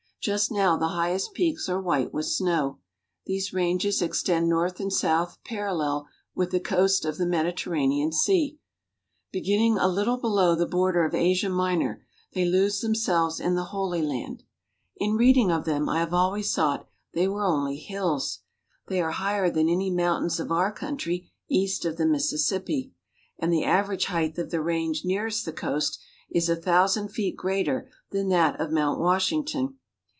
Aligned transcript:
Just 0.23 0.51
now 0.51 0.77
the 0.77 0.89
highest 0.89 1.33
peaks 1.33 1.67
are 1.67 1.81
white 1.81 2.13
with 2.13 2.27
snow. 2.27 2.77
These 3.25 3.53
ranges 3.53 4.03
ex 4.03 4.21
tend 4.21 4.47
north 4.47 4.79
and 4.79 4.93
south 4.93 5.39
parallel 5.43 6.07
with 6.35 6.51
the 6.51 6.59
coast 6.59 7.05
of 7.05 7.17
the 7.17 7.25
Mediterranean 7.25 8.11
Sea. 8.11 8.59
Beginning 9.31 9.79
a 9.79 9.87
little 9.87 10.17
below 10.17 10.53
the 10.53 10.67
bor 10.67 10.91
der 10.91 11.05
of 11.07 11.15
Asia 11.15 11.49
Minor, 11.49 12.05
they 12.33 12.45
lose 12.45 12.81
themselves 12.81 13.39
in 13.39 13.55
the 13.55 13.63
Holy 13.73 14.03
Land. 14.03 14.43
In 14.97 15.15
reading 15.15 15.49
of 15.51 15.65
them 15.65 15.89
I 15.89 15.97
have 16.01 16.13
always 16.13 16.53
thought 16.53 16.87
they 17.15 17.27
were 17.27 17.43
only 17.43 17.77
hills. 17.77 18.41
They 18.89 19.01
are 19.01 19.09
higher 19.09 19.49
than 19.49 19.67
any 19.69 19.89
mountains 19.89 20.39
of 20.39 20.51
our 20.51 20.71
coun 20.71 20.97
try 20.97 21.21
east 21.49 21.83
of 21.83 21.97
the 21.97 22.05
Mississippi, 22.05 22.93
and 23.39 23.51
the 23.51 23.63
average 23.65 24.05
height 24.05 24.37
of 24.37 24.51
the 24.51 24.61
range 24.61 25.01
nearest 25.03 25.45
the 25.45 25.51
coast 25.51 25.97
is 26.29 26.47
a 26.47 26.55
thousand 26.55 27.07
feet 27.09 27.35
greater 27.35 27.89
than 28.11 28.29
that 28.29 28.61
of 28.61 28.69
Mount 28.69 28.99
Washington. 28.99 29.79